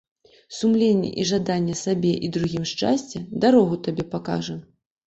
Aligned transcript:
Сумленне 0.59 1.11
і 1.23 1.27
жаданне 1.33 1.75
сабе 1.83 2.15
і 2.15 2.27
другім 2.39 2.63
шчасця 2.73 3.25
дарогу 3.47 3.83
табе 3.87 4.11
пакажа. 4.17 4.61